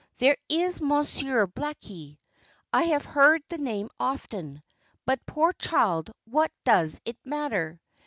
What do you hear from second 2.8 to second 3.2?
have